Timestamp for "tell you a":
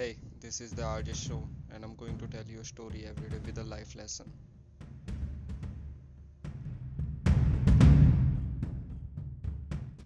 2.26-2.64